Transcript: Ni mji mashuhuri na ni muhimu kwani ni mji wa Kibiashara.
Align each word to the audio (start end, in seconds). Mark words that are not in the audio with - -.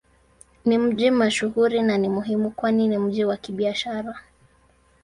Ni 0.65 0.77
mji 0.77 1.11
mashuhuri 1.11 1.81
na 1.81 1.97
ni 1.97 2.09
muhimu 2.09 2.51
kwani 2.51 2.87
ni 2.87 2.97
mji 2.97 3.25
wa 3.25 3.37
Kibiashara. 3.37 4.19